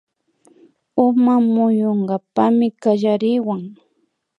[1.07, 3.61] Uma muyunkapakmi kallariwan